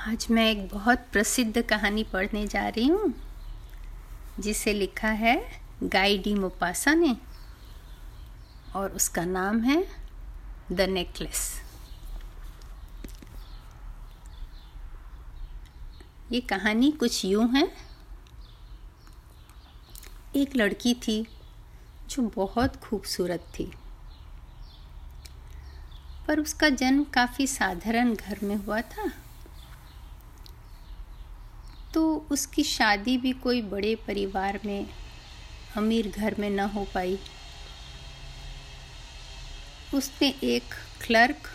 [0.00, 3.12] आज मैं एक बहुत प्रसिद्ध कहानी पढ़ने जा रही हूँ,
[4.40, 5.34] जिसे लिखा है
[5.84, 7.16] गाई डी मोपासा ने,
[8.76, 9.76] और उसका नाम है
[10.72, 11.42] द नेकलेस।
[16.32, 17.68] ये कहानी कुछ यूँ है।
[20.36, 21.24] एक लड़की थी
[22.10, 23.72] जो बहुत खूबसूरत थी,
[26.28, 29.12] पर उसका जन्म काफ़ी साधारण घर में हुआ था।
[31.94, 34.86] तो उसकी शादी भी कोई बड़े परिवार में,
[35.76, 37.18] अमीर घर में न हो पाई।
[39.94, 41.48] उसने एक क्लर्क,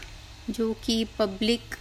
[0.50, 1.76] जो कि पब्लिक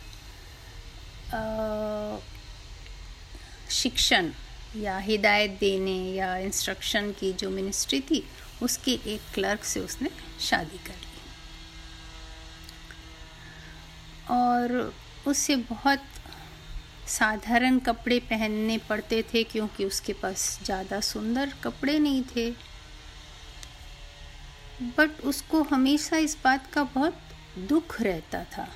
[3.73, 4.31] शिक्षण
[4.77, 8.23] या हिदायत देने या इंस्ट्रक्शन की जो मिनिस्ट्री थी,
[8.63, 10.11] उसके एक क्लर्क से उसने
[10.41, 11.21] शादी कर ली।
[14.31, 14.93] और
[15.27, 16.01] उससे बहुत
[17.09, 22.51] साधारण कपड़े पहनने पड़ते थे क्योंकि उसके पास ज़्यादा सुंदर कपड़े नहीं थे।
[24.99, 27.19] बट उसको हमेशा इस बात का बहुत
[27.69, 28.69] दुख रहता था।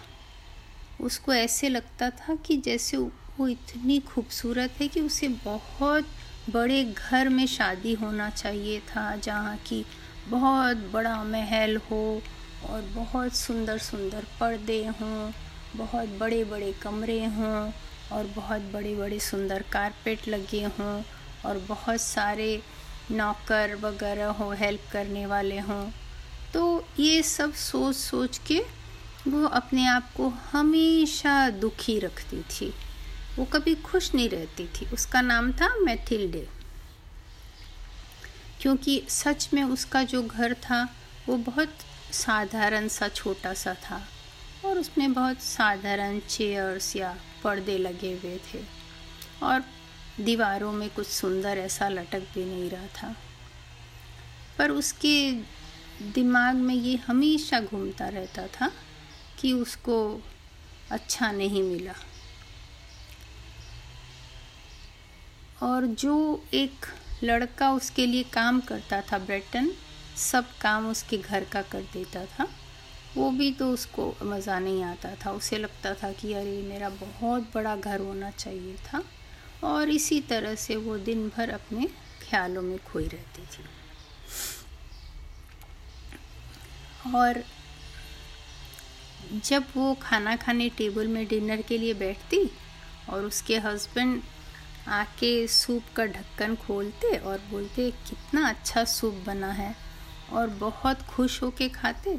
[1.01, 6.06] उसको ऐसे लगता था कि जैसे वो इतनी खूबसूरत है कि उसे बहुत
[6.51, 9.84] बड़े घर में शादी होना चाहिए था, जहाँ की
[10.29, 12.23] बहुत बड़ा महल हो
[12.69, 15.31] और बहुत सुंदर सुंदर पर्दे हों,
[15.77, 17.71] बहुत बड़े बड़े कमरे हों।
[18.12, 21.03] और बहुत बड़े बड़े सुंदर कारपेट लगे हों
[21.47, 22.62] और बहुत सारे
[23.11, 25.91] नौकर वगैरह हो, हेल्प करने वाले हों।
[26.55, 28.65] तो ये सब सोच सोच के
[29.28, 32.75] वो अपने आप को हमेशा दुखी रखती थी।
[33.37, 36.48] वो कभी खुश नहीं रहती थी। उसका नाम था मैथिल्डे।
[38.61, 40.97] क्योंकि सच में उसका जो घर था,
[41.28, 41.75] वो बहुत
[42.12, 44.09] साधारण सा, छोटा सा था।
[44.65, 48.62] और उसमें बहुत साधारण चेयर्स या पर्दे लगे हुए थे
[49.42, 49.64] और
[50.20, 53.17] दीवारों में कुछ सुंदर ऐसा लटक भी नहीं रहा था।
[54.59, 55.32] पर उसके
[56.03, 58.72] दिमाग में ये हमेशा घूमता रहता था
[59.41, 60.22] कि उसको
[60.91, 61.94] अच्छा नहीं मिला।
[65.62, 66.87] और जो एक
[67.25, 69.72] लड़का उसके लिए काम करता था ब्रेटन,
[70.16, 72.48] सब काम उसके घर का कर देता था।
[73.19, 77.51] वो भी तो उसको मज़ा नहीं आता था। उसे लगता था कि अरे, मेरा बहुत
[77.55, 79.03] बड़ा घर होना चाहिए था
[79.65, 81.89] और इसी तरह से वो दिन भर अपने
[82.23, 83.65] ख्यालों में खोई रहती थी।
[87.15, 87.43] और
[89.45, 92.51] जब वो खाना खाने टेबल में डिनर के लिए बैठती
[93.11, 94.23] और उसके हस्बैंड
[94.89, 99.75] आके सूप का ढक्कन खोलते और बोलते, कितना अच्छा सूप बना है।
[100.33, 102.19] और बहुत खुश होके खाते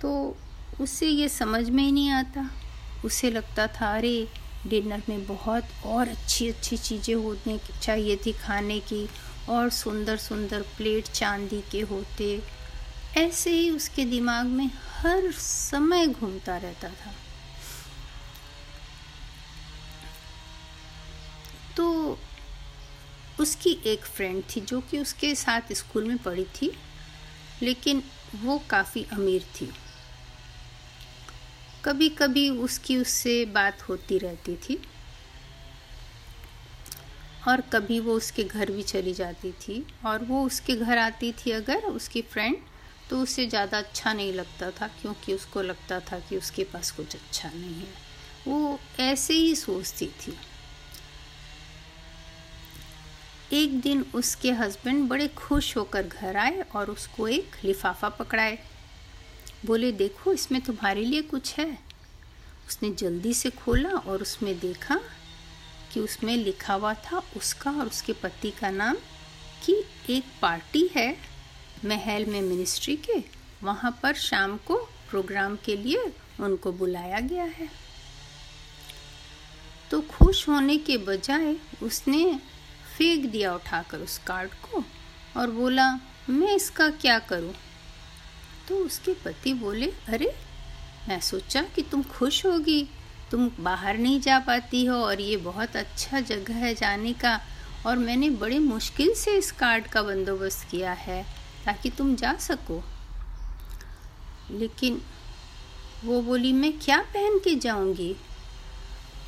[0.00, 0.36] तो
[0.80, 2.50] उससे ये समझ में ही नहीं आता।
[3.04, 4.28] उसे लगता था, अरे,
[4.66, 9.08] डिनर में बहुत और अच्छी अच्छी चीज़ें होने चाहिए थी खाने की
[9.48, 12.42] और सुंदर सुंदर प्लेट चांदी के होते।
[13.16, 17.14] ऐसे ही उसके दिमाग में हर समय घूमता रहता था।
[21.76, 22.18] तो
[23.40, 26.78] उसकी एक फ्रेंड थी जो कि उसके साथ स्कूल में पढ़ी थी,
[27.62, 28.02] लेकिन
[28.34, 29.72] वो काफ़ी अमीर थी।
[31.88, 34.78] कभी कभी उसकी उससे बात होती रहती थी।
[37.48, 41.50] और कभी वो उसके घर भी चली जाती थी। और वो उसके घर आती थी
[41.50, 42.56] अगर उसकी फ्रेंड
[43.10, 47.14] तो उसे ज़्यादा अच्छा नहीं लगता था, क्योंकि उसको लगता था कि उसके पास कुछ
[47.14, 47.88] अच्छा नहीं है।
[48.46, 50.36] वो ऐसे ही सोचती थी।
[53.52, 58.58] एक दिन उसके हस्बैंड बड़े खुश होकर घर आए और उसको एक लिफाफा पकड़ाए।
[59.66, 61.78] बोले, देखो, इसमें तुम्हारे लिए कुछ है।
[62.68, 65.00] उसने जल्दी से खोला और उसमें देखा
[65.92, 68.96] कि उसमें लिखा हुआ था उसका और उसके पति का नाम
[69.64, 71.10] कि एक पार्टी है
[71.84, 73.18] महल में मिनिस्ट्री के,
[73.62, 74.76] वहाँ पर शाम को
[75.10, 77.68] प्रोग्राम के लिए उनको बुलाया गया है।
[79.90, 82.24] तो खुश होने के बजाय उसने
[82.98, 84.84] फेंक दिया उठाकर उस कार्ड को
[85.36, 85.88] और बोला,
[86.28, 87.52] मैं इसका क्या करूँ?
[88.68, 90.36] तो उसके पति बोले, अरे,
[91.08, 92.88] मैं सोचा कि तुम खुश होगी।
[93.30, 97.40] तुम बाहर नहीं जा पाती हो और ये बहुत अच्छा जगह है जाने का।
[97.86, 101.26] और मैंने बड़े मुश्किल से इस कार्ड का बंदोबस्त किया है,
[101.64, 102.84] ताकि तुम जा सको।
[104.50, 105.02] लेकिन
[106.04, 108.16] वो बोली, मैं क्या पहन के जाऊँगी?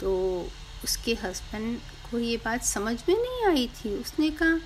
[0.00, 0.40] तो
[0.84, 4.60] उसके हस्बैंड को ये बात समझ में नहीं आई थी। उसने कहा,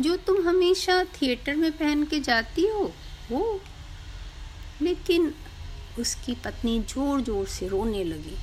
[0.00, 2.92] जो तुम हमेशा थिएटर में पहन के जाती हो,
[3.30, 3.60] वो
[4.82, 5.34] लेकिन
[5.98, 8.36] उसकी पत्नी ज़ोर ज़ोर से रोने लगी।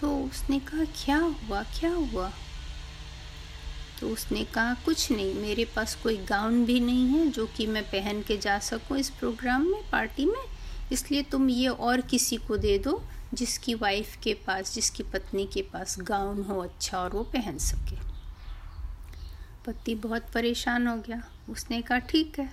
[0.00, 1.62] तो उसने कहा, क्या हुआ?
[1.62, 2.32] क्या हुआ?
[4.00, 7.82] तो उसने कहा, कुछ नहीं, मेरे पास कोई गाउन भी नहीं है जो कि मैं
[7.84, 10.42] पहन के जा सकूँ इस प्रोग्राम में, पार्टी में।
[10.92, 13.02] इसलिए तुम ये और किसी को दे दो
[13.34, 17.96] जिसकी वाइफ के पास, जिसकी पत्नी के पास गाउन हो अच्छा और वो पहन सके.
[19.66, 22.48] पति बहुत परेशान हो गया। उसने कहा, ठीक है,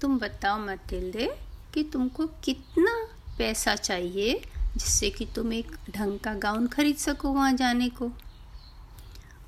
[0.00, 1.28] तुम बताओ मटिल्डे
[1.76, 2.92] कि तुमको कितना
[3.38, 4.34] पैसा चाहिए
[4.74, 8.10] जिससे कि तुम एक ढंग का गाउन खरीद सको वहाँ जाने को।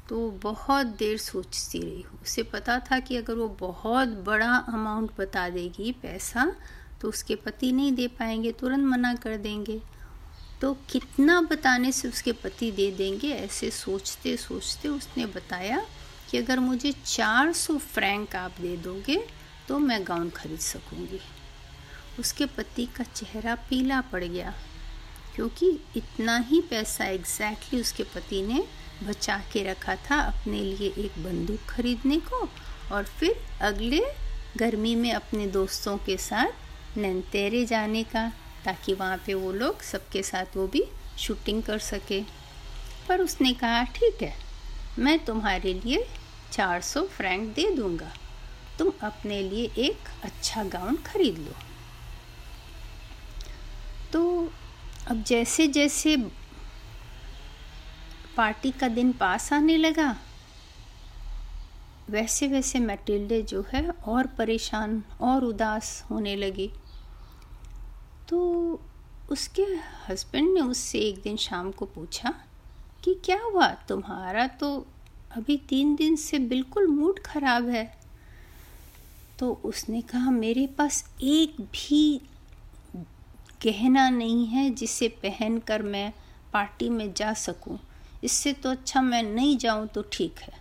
[0.09, 5.49] तो बहुत देर सोचती रही उसे पता था कि अगर वो बहुत बड़ा अमाउंट बता
[5.49, 6.53] देगी पैसा
[7.01, 9.81] तो उसके पति नहीं दे पाएँगे, तुरंत मना कर देंगे।
[10.61, 15.83] तो कितना बताने से उसके पति दे देंगे, ऐसे सोचते सोचते उसने बताया
[16.31, 19.23] कि अगर मुझे 400 फ्रैंक आप दे दोगे
[19.69, 21.21] तो मैं गाउन खरीद सकूँगी।
[22.19, 24.55] उसके पति का चेहरा पीला पड़ गया,
[25.35, 28.65] क्योंकि इतना ही पैसा एग्जैक्टली उसके पति ने
[29.03, 32.49] बचा के रखा था अपने लिए एक बंदूक खरीदने को
[32.93, 34.01] और फिर अगले
[34.57, 38.29] गर्मी में अपने दोस्तों के साथ नैनतेरे जाने का,
[38.65, 40.85] ताकि वहाँ पे वो लोग सबके साथ वो भी
[41.19, 42.21] शूटिंग कर सके।
[43.09, 44.35] पर उसने कहा, ठीक है,
[44.99, 46.07] मैं तुम्हारे लिए
[46.53, 48.11] 400 फ्रैंक दे दूँगा।
[48.79, 51.55] तुम अपने लिए एक अच्छा गाउन खरीद लो।
[54.13, 54.53] तो
[55.09, 56.17] अब जैसे जैसे
[58.37, 60.17] पार्टी का दिन पास आने लगा,
[62.11, 66.71] वैसे वैसे मैटिल्डे जो है और परेशान और उदास होने लगी।
[68.29, 68.39] तो
[69.31, 69.63] उसके
[70.09, 72.35] हस्बैंड ने उससे एक दिन शाम को पूछा
[73.05, 73.69] कि क्या हुआ?
[73.89, 74.87] तुम्हारा तो
[75.33, 77.99] अभी तीन दिन से बिल्कुल मूड खराब है।
[79.39, 82.21] तो उसने कहा, मेरे पास एक भी
[83.65, 86.13] गहना नहीं है जिसे पहनकर मैं
[86.53, 87.79] पार्टी में जा सकूँ।
[88.25, 90.59] इससे तो अच्छा मैं नहीं जाऊँ तो ठीक है।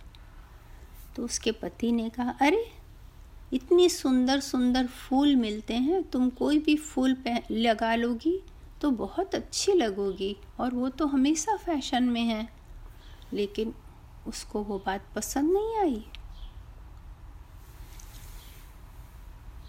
[1.16, 2.72] तो उसके पति ने कहा, अरे,
[3.52, 7.16] इतनी सुंदर सुंदर फूल मिलते हैं, तुम कोई भी फूल
[7.50, 8.42] लगा लोगी
[8.80, 12.48] तो बहुत अच्छी लगोगी और वो तो हमेशा फ़ैशन में है।
[13.32, 13.74] लेकिन
[14.26, 16.04] उसको वो बात पसंद नहीं आई।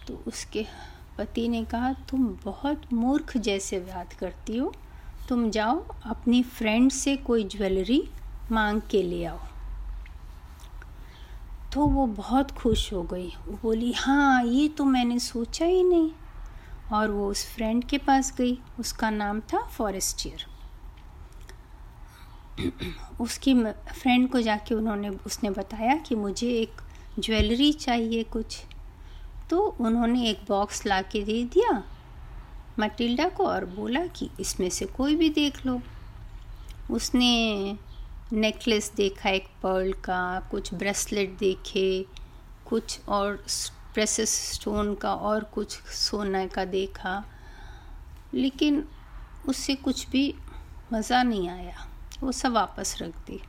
[0.08, 0.66] तो उसके
[1.20, 4.74] पति ने कहा, तुम बहुत मूर्ख जैसे बात करती हो।
[5.30, 8.10] तुम जाओ, अपनी फ्रेंड से कोई ज्वेलरी
[8.52, 9.40] मांग के ले आओ।
[11.74, 16.12] तो वो बहुत खुश हो गई। वो बोली हाँ ये तो मैंने सोचा ही नहीं।
[16.94, 20.46] और वो उस फ्रेंड के पास गई। उसका नाम था फॉरेस्टियर
[23.22, 23.54] उसकी
[23.94, 26.72] फ्रेंड को जाके उन्होंने, उसने बताया कि मुझे एक
[27.20, 28.66] ज्वेलरी चाहिए कुछ।
[29.50, 31.84] तो उन्होंने एक बॉक्स ला के दे दिया,
[32.80, 35.80] मटिल्डा को और बोला कि इसमें से कोई भी देख लो।
[36.92, 37.78] उसने
[38.34, 42.06] नेकलेस देखा, एक पर्ल का, कुछ ब्रेसलेट देखे,
[42.66, 43.46] कुछ और
[43.94, 47.24] प्रेसेस स्टोन का और कुछ सोना का देखा,
[48.34, 48.84] लेकिन
[49.48, 50.34] उससे कुछ भी
[50.94, 51.88] मज़ा नहीं आया।
[52.22, 53.42] वो सब वापस रख दी।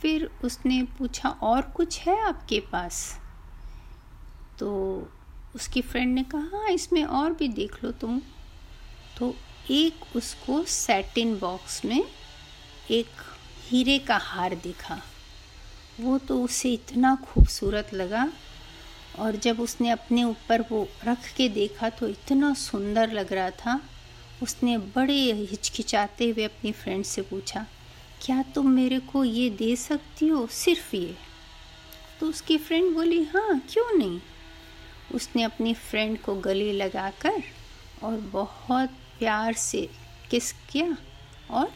[0.00, 3.18] फिर उसने पूछा, और कुछ है आपके पास?
[4.58, 4.68] तो
[5.54, 8.20] उसकी फ्रेंड ने कहा हाँ इसमें और भी देख लो तुम।
[9.18, 9.34] तो
[9.70, 12.02] एक उसको सैटिन बॉक्स में
[12.90, 13.22] एक
[13.62, 15.00] हीरे का हार दिखा।
[16.00, 18.28] वो तो उसे इतना खूबसूरत लगा
[19.18, 23.80] और जब उसने अपने ऊपर वो रख के देखा तो इतना सुंदर लग रहा था।
[24.42, 27.66] उसने बड़े हिचकिचाते हुए अपनी फ्रेंड से पूछा,
[28.22, 31.16] क्या तुम मेरे को ये दे सकती हो, सिर्फ़ ये?
[32.20, 34.20] तो उसकी फ्रेंड बोली हाँ क्यों नहीं?
[35.14, 37.42] उसने अपनी फ्रेंड को गले लगाकर
[38.02, 39.88] और बहुत प्यार से
[40.30, 40.96] किस किया
[41.50, 41.72] और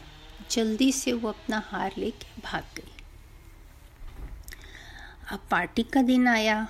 [0.51, 2.91] जल्दी से वो अपना हार लेके भाग गई।
[5.31, 6.67] अब पार्टी का दिन आया।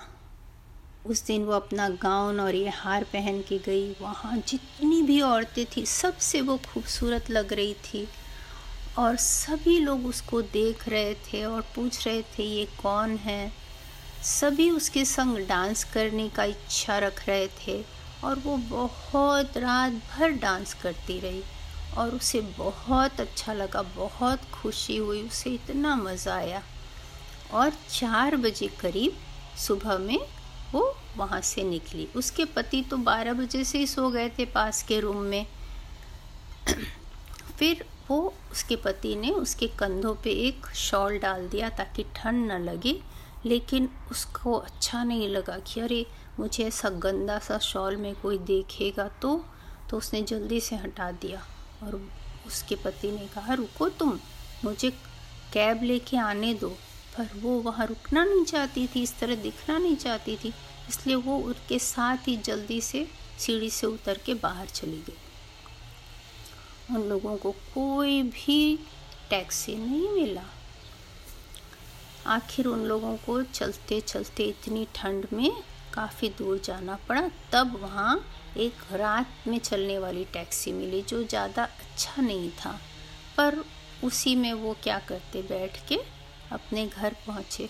[1.06, 5.64] उस दिन वो अपना गाउन और ये हार पहन के गई। वहाँ जितनी भी औरतें
[5.66, 8.08] थी, सबसे वो खूबसूरत लग रही थी
[8.98, 13.52] और सभी लोग उसको देख रहे थे और पूछ रहे थे, ये कौन है?
[14.22, 17.84] सभी उसके संग डांस करने का इच्छा रख रहे थे
[18.24, 21.42] और वो बहुत रात भर डांस करती रही
[21.98, 26.62] और उसे बहुत अच्छा लगा, बहुत खुशी हुई, उसे इतना मज़ा आया।
[27.52, 29.16] और चार बजे करीब
[29.58, 30.18] सुबह में
[30.72, 34.82] वो वहाँ से निकली। उसके पति तो बारह बजे से ही सो गए थे पास
[34.82, 35.46] के रूम में।
[37.58, 42.58] फिर वो उसके पति ने उसके कंधों पे एक शॉल डाल दिया ताकि ठंड न
[42.64, 43.00] लगे।
[43.46, 46.06] लेकिन उसको अच्छा नहीं लगा कि अरे,
[46.38, 49.44] मुझे ऐसा गंदा सा शॉल में कोई देखेगा तो?
[49.90, 51.46] तो उसने जल्दी से हटा दिया
[51.82, 52.08] और
[52.46, 54.20] उसके पति ने कहा, रुको तुम,
[54.64, 54.90] मुझे
[55.52, 56.68] कैब लेके आने दो।
[57.18, 60.54] पर वो वहाँ रुकना नहीं चाहती थी, इस तरह दिखना नहीं चाहती थी,
[60.88, 63.08] इसलिए वो उनके साथ ही जल्दी से
[63.38, 65.16] सीढ़ी से उतर के बाहर चली गई।
[66.94, 68.78] उन लोगों को कोई भी
[69.30, 70.44] टैक्सी नहीं मिला।
[72.26, 75.62] आखिर उन लोगों को चलते चलते इतनी ठंड में
[75.94, 78.24] काफ़ी दूर जाना पड़ा। तब वहाँ
[78.56, 82.78] एक रात में चलने वाली टैक्सी मिली जो ज़्यादा अच्छा नहीं था।
[83.36, 83.64] पर
[84.04, 85.98] उसी में वो क्या करते, बैठ के
[86.52, 87.68] अपने घर पहुँचे।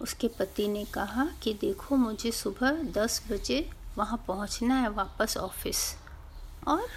[0.00, 5.94] उसके पति ने कहा कि देखो, मुझे सुबह दस बजे वहाँ पहुँचना है, वापस ऑफ़िस।
[6.68, 6.88] और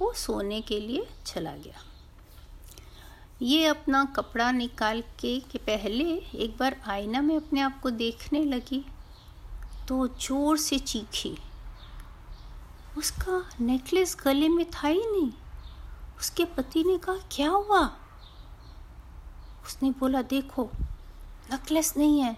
[0.00, 1.82] वो सोने के लिए चला गया।
[3.40, 8.44] ये अपना कपड़ा निकाल के के पहले एक बार आईना में अपने आप को देखने
[8.44, 8.84] लगी
[9.88, 11.38] तो ज़ोर से चीखी।
[12.98, 15.32] उसका नेकलेस गले में था ही नहीं।
[16.20, 17.80] उसके पति ने कहा, क्या हुआ?
[19.66, 20.70] उसने बोला, देखो
[21.50, 22.32] नेकलेस नहीं है।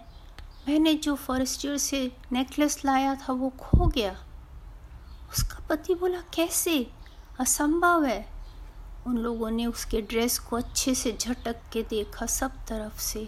[0.67, 4.17] मैंने जो फॉरेस्टियर से नेकलेस लाया था, वो खो गया।
[5.31, 6.91] उसका पति बोला, कैसे?
[7.39, 8.34] असंभव है।
[9.05, 13.23] उन लोगों ने उसके ड्रेस को अच्छे से झटक के देखा सब तरफ़ से,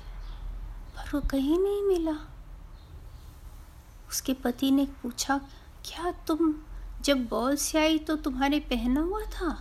[0.95, 2.15] पर वो कहीं नहीं मिला।
[4.09, 5.37] उसके पति ने पूछा,
[5.85, 6.53] क्या तुम,
[7.05, 9.57] जब बॉल से आई तो तुम्हारे पहना हुआ था?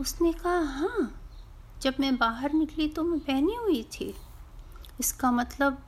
[0.00, 1.10] उसने कहा हाँ
[1.82, 4.14] जब मैं बाहर निकली तो मैं पहनी हुई थी।
[5.00, 5.82] इसका मतलब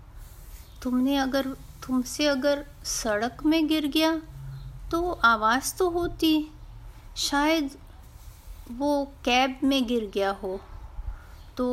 [0.82, 1.46] तुमने अगर,
[1.86, 4.14] तुमसे अगर सड़क में गिर गया
[4.90, 6.50] तो आवाज़ तो होती।
[7.18, 7.70] शायद
[8.70, 10.60] वो कैब में गिर गया हो
[11.56, 11.66] तो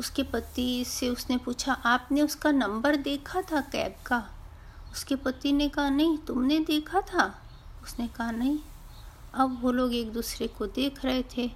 [0.00, 4.22] उसके पति से उसने पूछा, आपने उसका नंबर देखा था कैब का?
[4.92, 7.34] उसके पति ने कहा, नहीं, तुमने देखा था?
[7.82, 8.58] उसने कहा, नहीं।
[9.34, 11.46] अब वो लोग एक दूसरे को देख रहे थे।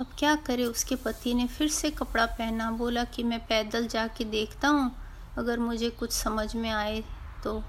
[0.00, 0.64] अब क्या करे?
[0.64, 4.90] उसके पति ने फिर से कपड़ा पहना, बोला कि मैं पैदल जाके देखता हूँ,
[5.38, 7.04] अगर मुझे कुछ समझ में आए
[7.44, 7.62] तो।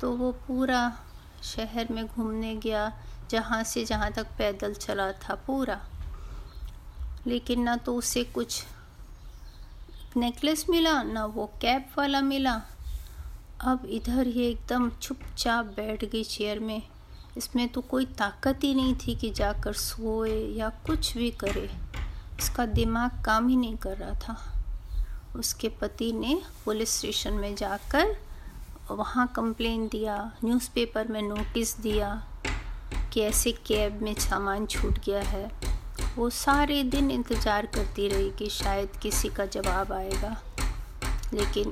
[0.00, 0.98] तो वो पूरा
[1.42, 2.92] शहर में घूमने गया
[3.30, 5.80] जहाँ से जहाँ तक पैदल चला था पूरा।
[7.26, 8.64] लेकिन ना तो उसे कुछ
[10.16, 12.62] नेकलेस मिला, ना वो कैब वाला मिला।
[13.60, 16.82] अब इधर ही एकदम चुपचाप बैठ गई चेयर में।
[17.36, 21.70] इसमें तो कोई ताकत ही नहीं थी कि जाकर सोए या कुछ भी करे।
[22.38, 24.52] उसका दिमाग काम ही नहीं कर रहा था।
[25.36, 28.16] उसके पति ने पुलिस स्टेशन में जाकर
[28.90, 32.26] वहाँ कंप्लेन दिया न्यूज़पेपर में नोटिस दिया।
[33.16, 35.50] कि ऐसे कैब में सामान छूट गया है,
[36.16, 40.36] वो सारे दिन इंतज़ार करती रही कि शायद किसी का जवाब आएगा।
[41.34, 41.70] लेकिन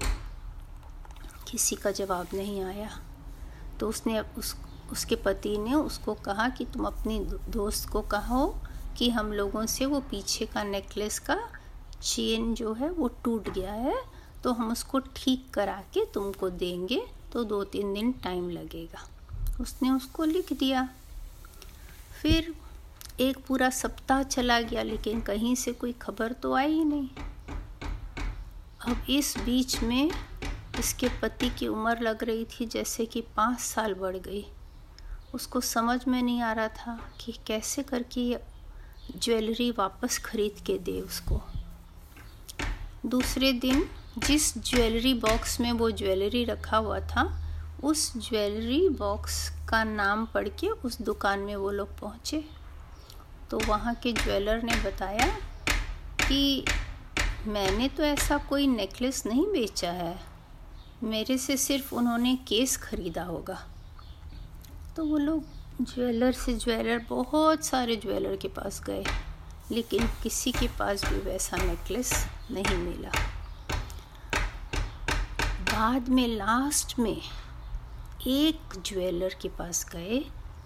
[1.51, 2.89] किसी का जवाब नहीं आया।
[3.81, 4.55] तो उसने उस,
[4.93, 7.19] उसके पति ने उसको कहा कि तुम अपनी
[7.51, 8.47] दोस्त को कहो
[8.99, 11.39] कि हम लोगों से वो पीछे का नेकलेस का
[12.03, 13.97] चेन जो है वो टूट गया है
[14.45, 19.09] तो हम उसको ठीक करा के तुमको देंगे तो दो तीन दिन टाइम लगेगा।
[19.61, 20.89] उसने उसको लिख दिया।
[22.25, 22.55] फिर
[23.21, 27.09] एक पूरा सप्ताह चला गया, लेकिन कहीं से कोई खबर तो आई ही नहीं।
[28.87, 30.11] अब इस बीच में
[30.79, 34.45] इसके पति की उम्र लग रही थी जैसे कि पाँच साल बढ़ गई।
[35.35, 38.41] उसको समझ में नहीं आ रहा था कि कैसे करके ये
[39.17, 41.41] ज्वेलरी वापस खरीद के दे उसको।
[43.07, 43.87] दूसरे दिन
[44.19, 47.31] जिस ज्वेलरी बॉक्स में वो ज्वेलरी रखा हुआ था,
[47.85, 52.45] उस ज्वेलरी बॉक्स का नाम पढ़ के उस दुकान में वो लोग पहुँचे।
[53.51, 55.27] तो वहाँ के ज्वेलर ने बताया
[56.21, 56.65] कि
[57.47, 60.15] मैंने तो ऐसा कोई नेकलेस नहीं बेचा है।
[61.03, 63.59] मेरे से सिर्फ़ उन्होंने केस ख़रीदा होगा।
[64.97, 69.05] तो वो लोग ज्वेलर से ज्वेलर, बहुत सारे ज्वेलर के पास गए,
[69.73, 72.13] लेकिन किसी के पास भी वैसा नेकलेस
[72.51, 73.11] नहीं मिला।
[75.73, 77.21] बाद में लास्ट में
[78.27, 80.25] एक ज्वेलर के पास गए,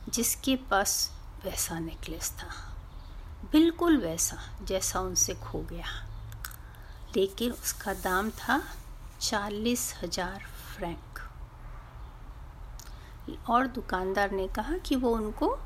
[0.09, 1.11] जिसके पास
[1.45, 2.49] वैसा नेकलेस था।
[3.53, 5.87] बिल्कुल वैसा, जैसा उनसे खो गया।
[7.17, 8.61] लेकिन उसका दाम था
[9.21, 10.45] चालीस हज़ार
[10.77, 11.19] फ्रैंक।
[13.51, 15.57] और दुकानदार ने कहा कि वो उनको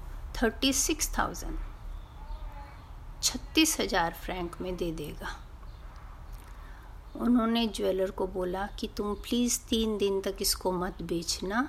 [0.43, 1.59] थर्टी सिक्स थाउज़ेंड,
[3.23, 5.37] छत्तीस हज़ार फ्रैंक में दे देगा।
[7.17, 11.69] उन्होंने ज्वेलर को बोला कि तुम प्लीज़ तीन दिन तक इसको मत बेचना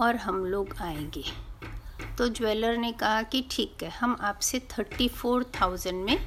[0.00, 1.24] और हम लोग आएँगे।
[2.18, 6.26] तो ज्वेलर ने कहा कि ठीक है, हम आपसे थर्टी फोर थाउज़ेंड में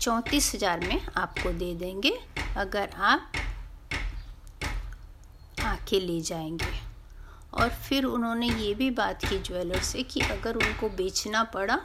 [0.00, 2.18] चौंतीस हज़ार में आपको दे देंगे,
[2.56, 3.32] अगर आप
[5.64, 6.80] आके ले जाएँगे।
[7.54, 11.78] और फिर उन्होंने ये भी बात की ज्वेलर से कि अगर उनको बेचना पड़ा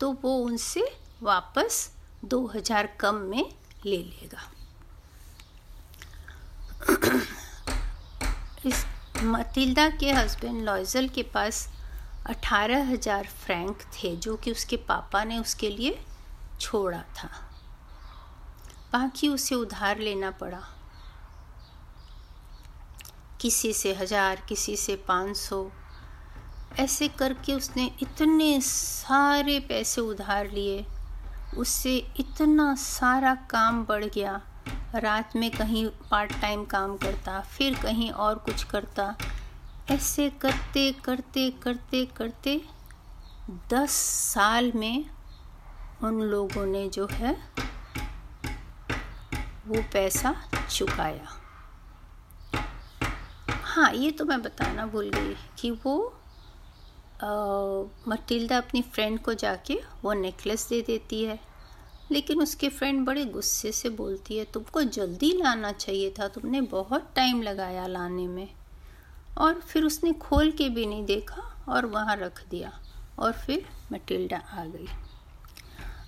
[0.00, 0.82] तो वो उनसे
[1.22, 1.90] वापस
[2.24, 3.44] दो हज़ार कम में
[3.86, 4.50] ले लेगा।
[8.66, 8.84] इस
[9.22, 11.68] मतिल्दा के हस्बैंड लॉयजल के पास
[12.26, 15.98] अठारह हज़ार फ्रैंक थे, जो कि उसके पापा ने उसके लिए
[16.60, 17.28] छोड़ा था।
[18.92, 20.60] बाकी उसे उधार लेना पड़ा।
[23.40, 25.70] किसी से हज़ार, किसी से पाँच सौ,
[26.78, 30.86] ऐसे करके उसने इतने सारे पैसे उधार लिए।
[31.58, 34.40] उससे इतना सारा काम बढ़ गया।
[34.96, 39.14] रात में कहीं पार्ट टाइम काम करता, फिर कहीं और कुछ करता।
[39.90, 42.60] ऐसे करते करते करते करते
[43.70, 45.04] दस साल में
[46.04, 47.32] उन लोगों ने जो है
[49.66, 50.34] वो पैसा
[50.70, 51.26] चुकाया।
[53.64, 55.96] हाँ ये तो मैं बताना भूल गई कि वो
[58.08, 61.38] मटिल्डा अपनी फ्रेंड को जाके वो नेकलेस दे देती है।
[62.12, 67.12] लेकिन उसके फ्रेंड बड़े गुस्से से बोलती है, तुमको जल्दी लाना चाहिए था, तुमने बहुत
[67.16, 68.48] टाइम लगाया लाने में।
[69.38, 72.80] और फिर उसने खोल के भी नहीं देखा और वहाँ रख दिया
[73.18, 74.88] और फिर मटिल्डा आ गई।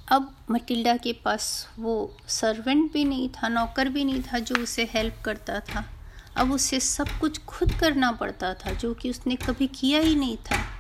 [0.09, 4.85] अब मटिल्डा के पास वो सर्वेंट भी नहीं था, नौकर भी नहीं था जो उसे
[4.85, 5.85] हेल्प करता था।
[6.37, 10.37] अब उसे सब कुछ खुद करना पड़ता था, जो कि उसने कभी किया ही नहीं
[10.37, 10.78] था।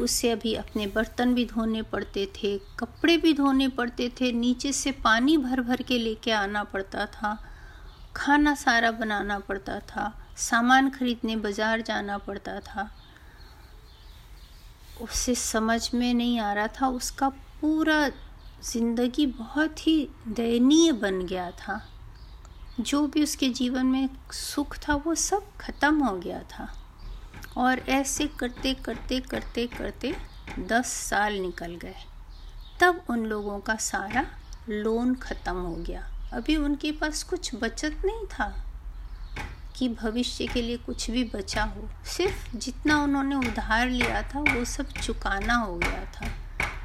[0.00, 4.92] उससे अभी अपने बर्तन भी धोने पड़ते थे, कपड़े भी धोने पड़ते थे, नीचे से
[4.92, 7.38] पानी भर भर के लेके आना पड़ता था,
[8.16, 12.90] खाना सारा बनाना पड़ता था, सामान खरीदने बाज़ार जाना पड़ता था।
[15.02, 18.08] उसे समझ में नहीं आ रहा था, उसका पूरा
[18.64, 21.82] ज़िंदगी बहुत ही दयनीय बन गया था।
[22.80, 26.68] जो भी उसके जीवन में सुख था, वो सब खत्म हो गया था।
[27.58, 30.14] और ऐसे करते करते करते करते
[30.58, 31.94] दस साल निकल गए।
[32.80, 34.26] तब उन लोगों का सारा
[34.68, 38.64] लोन ख़त्म हो गया। अभी उनके पास कुछ बचत नहीं था
[39.76, 44.64] कि भविष्य के लिए कुछ भी बचा हो। सिर्फ़ जितना उन्होंने उधार लिया था, वो
[44.64, 46.30] सब चुकाना हो गया था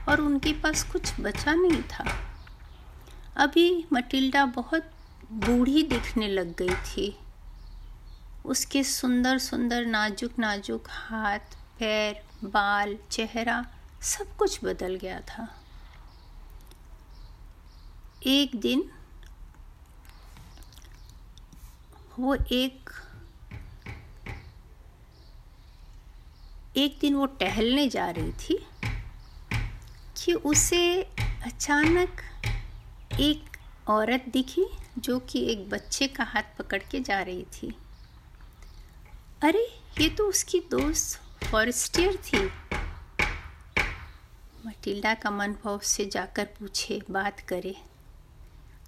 [0.09, 2.05] और उनके पास कुछ बचा नहीं था।
[3.37, 4.91] अभी मटिल्डा बहुत
[5.31, 7.17] बूढ़ी दिखने लग गई थी।
[8.45, 11.39] उसके सुंदर सुंदर नाजुक नाजुक हाथ,
[11.79, 13.65] पैर, बाल, चेहरा
[14.01, 15.47] सब कुछ बदल गया था।
[18.27, 18.89] एक दिन
[22.19, 22.89] वो एक
[26.77, 28.67] एक दिन वो टहलने जा रही थी
[30.17, 31.03] कि उसे
[31.45, 32.21] अचानक
[33.19, 34.65] एक औरत दिखी
[34.97, 37.75] जो कि एक बच्चे का हाथ पकड़ के जा रही थी।
[39.43, 42.45] अरे, ये तो उसकी दोस्त फॉरेस्टियर थी।
[44.65, 47.75] मटिल्डा का मन भाव से जाकर पूछे, बात करे।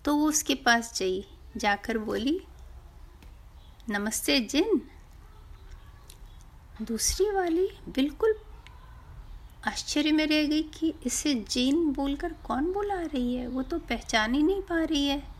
[0.05, 1.25] तो वो उसके पास गई,
[1.57, 2.41] जाकर बोली,
[3.89, 4.81] नमस्ते जिन।
[6.81, 8.35] दूसरी वाली बिल्कुल
[9.67, 13.47] आश्चर्य में रह गई कि इसे जिन बोलकर कौन बुला रही है?
[13.47, 15.34] वो तो पहचान ही नहीं पा रही है।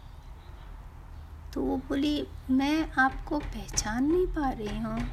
[1.55, 5.07] तो वो बोली, मैं आपको पहचान नहीं पा रही हूँ।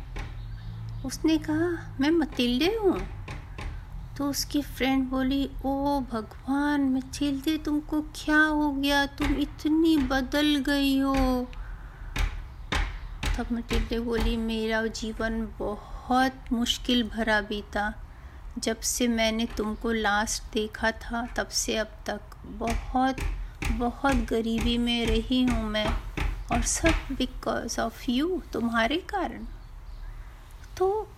[1.04, 3.00] उसने कहा, मैं मतिल्डे हूँ।
[4.16, 9.06] तो उसकी फ्रेंड बोली, ओ भगवान मतिल्डे तुमको क्या हो गया?
[9.06, 11.48] तुम इतनी बदल गई हो।
[13.38, 17.94] तब मटिल्डे बोली, मेरा जीवन बहुत मुश्किल भरा बीता।
[18.58, 23.16] जब से मैंने तुमको लास्ट देखा था, तब से अब तक बहुत
[23.72, 26.11] बहुत गरीबी में रही हूँ मैं।
[26.52, 29.44] और सब बिकॉज़ ऑफ़ यू तुम्हारे कारण।
[30.76, 31.08] तो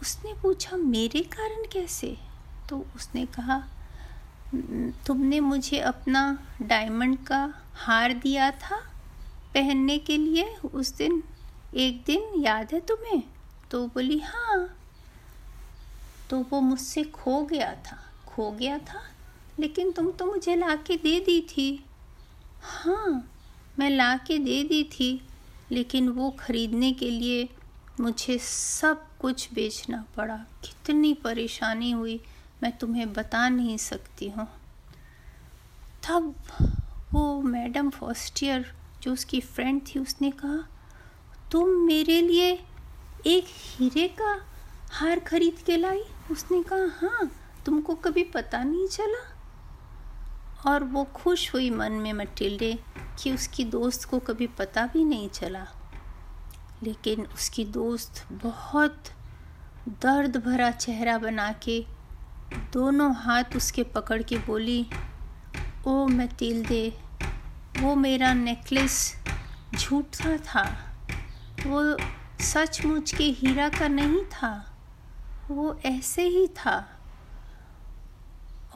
[0.00, 2.18] उसने पूछा, मेरे कारण कैसे?
[2.68, 3.62] तो उसने कहा,
[5.06, 8.76] तुमने मुझे अपना डायमंड का हार दिया था
[9.54, 11.22] पहनने के लिए, उस दिन,
[11.74, 13.22] एक दिन याद है तुम्हें?
[13.70, 14.76] तो बोली हाँ।
[16.30, 19.02] तो वो मुझसे खो गया था, खो गया था,
[19.60, 21.84] लेकिन तुम तो मुझे ला के दे दी थी।
[22.62, 23.30] हाँ
[23.78, 25.28] मैं ला के दे दी थी,
[25.72, 27.48] लेकिन वो खरीदने के लिए
[28.00, 32.20] मुझे सब कुछ बेचना पड़ा। कितनी परेशानी हुई,
[32.62, 34.48] मैं तुम्हें बता नहीं सकती हूँ।
[36.08, 36.34] तब
[37.12, 40.68] वो मैडम फॉस्टियर, जो उसकी फ्रेंड थी, उसने कहा,
[41.52, 42.52] तुम मेरे लिए
[43.26, 44.40] एक हीरे का
[44.90, 46.02] हार खरीद के लाई?
[46.30, 47.30] उसने कहा हाँ
[47.66, 49.29] तुमको कभी पता नहीं चला?
[50.66, 52.78] और वो खुश हुई मन में मटिल्डे
[53.22, 55.66] कि उसकी दोस्त को कभी पता भी नहीं चला।
[56.82, 59.04] लेकिन उसकी दोस्त बहुत
[59.88, 61.86] दर्द भरा चेहरा बना के
[62.72, 64.86] दोनों हाथ उसके पकड़ के बोली,
[65.86, 66.98] ओ मैं तिल दे
[67.78, 69.14] वो मेरा नेकलेस
[69.74, 70.96] झूठा था।
[71.66, 71.96] वो
[72.40, 74.78] सचमुच के हीरा का नहीं था।
[75.50, 76.99] वो ऐसे ही था।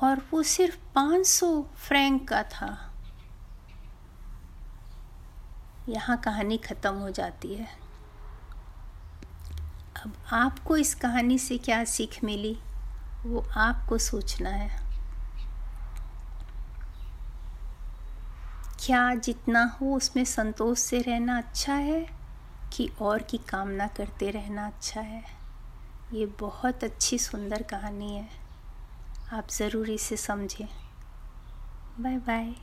[0.02, 2.94] और वो सिर्फ़ 500 फ्रैंक का था।
[5.88, 7.68] यहाँ कहानी ख़त्म हो जाती है।
[9.96, 12.58] अब आपको इस कहानी से क्या सीख मिली,
[13.26, 14.84] वो आपको सोचना है।
[18.86, 22.06] क्या जितना हो उसमें संतोष से रहना अच्छा है
[22.72, 25.24] कि और की कामना करते रहना अच्छा है?
[26.12, 28.43] ये बहुत अच्छी सुंदर कहानी है।
[29.34, 30.66] आप ज़रूर इसे समझें।
[32.00, 32.54] Bye bye.